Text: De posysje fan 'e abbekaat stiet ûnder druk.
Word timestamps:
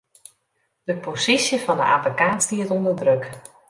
De 0.87 0.95
posysje 1.03 1.57
fan 1.65 1.81
'e 1.83 1.87
abbekaat 1.95 2.41
stiet 2.45 2.73
ûnder 2.75 2.95
druk. 3.01 3.23